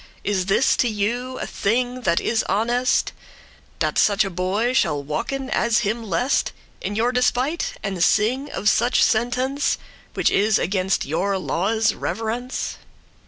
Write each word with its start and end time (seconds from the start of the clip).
Is 0.23 0.47
this 0.47 0.75
to 0.77 0.87
you 0.87 1.37
a 1.37 1.45
thing 1.45 2.01
that 2.09 2.19
is 2.19 2.41
honest,* 2.49 3.13
*creditable, 3.77 3.77
becoming 3.77 3.77
That 3.93 3.97
such 3.99 4.25
a 4.25 4.29
boy 4.31 4.73
shall 4.73 5.03
walken 5.03 5.47
as 5.51 5.79
him 5.85 6.01
lest 6.09 6.53
In 6.81 6.95
your 6.95 7.11
despite, 7.11 7.75
and 7.83 8.03
sing 8.03 8.49
of 8.49 8.67
such 8.67 9.03
sentence, 9.03 9.77
Which 10.15 10.31
is 10.31 10.57
against 10.57 11.05
your 11.05 11.37
lawe's 11.37 11.93
reverence?" 11.93 12.77